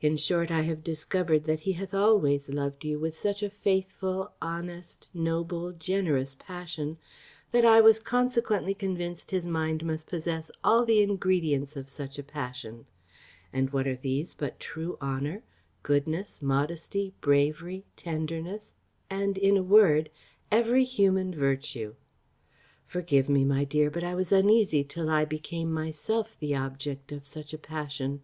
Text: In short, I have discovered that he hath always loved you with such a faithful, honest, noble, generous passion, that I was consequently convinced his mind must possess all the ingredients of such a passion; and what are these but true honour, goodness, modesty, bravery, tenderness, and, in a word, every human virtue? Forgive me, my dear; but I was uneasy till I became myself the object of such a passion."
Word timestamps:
In 0.00 0.16
short, 0.16 0.50
I 0.50 0.62
have 0.62 0.82
discovered 0.82 1.44
that 1.44 1.60
he 1.60 1.70
hath 1.74 1.94
always 1.94 2.48
loved 2.48 2.84
you 2.84 2.98
with 2.98 3.14
such 3.14 3.44
a 3.44 3.48
faithful, 3.50 4.32
honest, 4.42 5.08
noble, 5.14 5.70
generous 5.70 6.34
passion, 6.34 6.98
that 7.52 7.64
I 7.64 7.80
was 7.80 8.00
consequently 8.00 8.74
convinced 8.74 9.30
his 9.30 9.46
mind 9.46 9.84
must 9.84 10.08
possess 10.08 10.50
all 10.64 10.84
the 10.84 11.00
ingredients 11.00 11.76
of 11.76 11.88
such 11.88 12.18
a 12.18 12.24
passion; 12.24 12.86
and 13.52 13.70
what 13.70 13.86
are 13.86 13.94
these 13.94 14.34
but 14.34 14.58
true 14.58 14.98
honour, 15.00 15.44
goodness, 15.84 16.42
modesty, 16.42 17.14
bravery, 17.20 17.84
tenderness, 17.94 18.74
and, 19.08 19.38
in 19.38 19.56
a 19.56 19.62
word, 19.62 20.10
every 20.50 20.82
human 20.82 21.32
virtue? 21.32 21.94
Forgive 22.84 23.28
me, 23.28 23.44
my 23.44 23.62
dear; 23.62 23.92
but 23.92 24.02
I 24.02 24.16
was 24.16 24.32
uneasy 24.32 24.82
till 24.82 25.08
I 25.08 25.24
became 25.24 25.72
myself 25.72 26.36
the 26.40 26.56
object 26.56 27.12
of 27.12 27.24
such 27.24 27.54
a 27.54 27.58
passion." 27.58 28.22